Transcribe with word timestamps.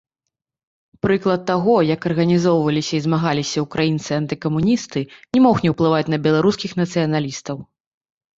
Прыклад 1.05 1.41
таго, 1.49 1.75
як 1.95 2.07
арганізоўваліся 2.09 2.93
і 2.99 3.01
змагаліся 3.07 3.57
ўкраінцы-антыкамуністы, 3.65 4.99
не 5.37 5.43
мог 5.45 5.55
не 5.67 5.75
ўплываць 5.75 6.09
на 6.17 6.21
беларускіх 6.25 6.71
нацыяналістаў. 6.83 7.63